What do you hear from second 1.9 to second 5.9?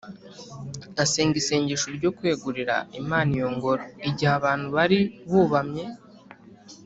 ryo kwegurira imana iyo ngoro. igihe abantu bari bubamye,